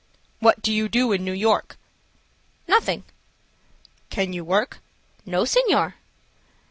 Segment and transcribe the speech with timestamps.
[0.39, 1.77] "What do you do in New York?"
[2.67, 3.03] "Nothing."
[4.09, 4.79] "Can you work?"
[5.27, 5.93] "No, senor."